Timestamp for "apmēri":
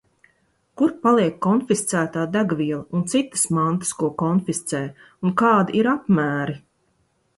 5.97-6.61